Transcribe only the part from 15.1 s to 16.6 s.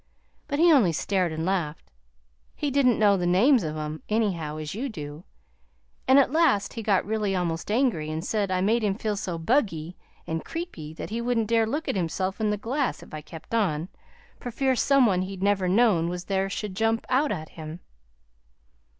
he'd never known was there